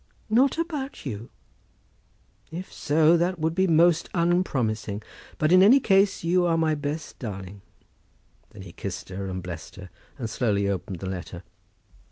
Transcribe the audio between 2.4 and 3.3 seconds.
If so,